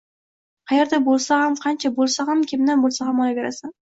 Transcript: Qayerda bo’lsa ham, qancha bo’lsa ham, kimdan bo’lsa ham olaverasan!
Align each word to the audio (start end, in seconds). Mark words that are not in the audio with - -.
Qayerda 0.71 0.99
bo’lsa 1.09 1.37
ham, 1.41 1.53
qancha 1.67 1.91
bo’lsa 1.99 2.27
ham, 2.31 2.41
kimdan 2.53 2.83
bo’lsa 2.87 3.09
ham 3.11 3.23
olaverasan! 3.27 3.77